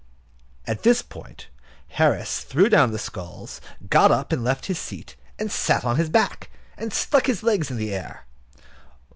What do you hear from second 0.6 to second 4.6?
At this point Harris threw away the sculls, got up and